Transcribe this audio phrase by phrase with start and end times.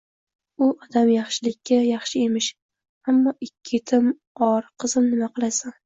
[0.67, 2.49] U odam yaxshilikka yaxshi emish,
[3.13, 4.13] ammo ikki yetimn
[4.51, 5.79] or, qizim, nima qilasan?